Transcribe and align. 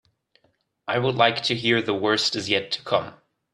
I 0.87 0.97
would 0.97 1.13
like 1.13 1.43
to 1.43 1.55
hear 1.55 1.79
The 1.79 1.93
Worst 1.93 2.35
Is 2.35 2.49
Yet 2.49 2.71
To 2.71 2.81
Come. 2.83 3.13